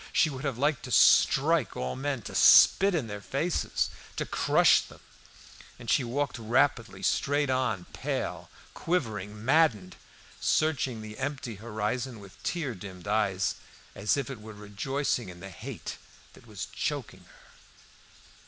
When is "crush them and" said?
4.25-5.91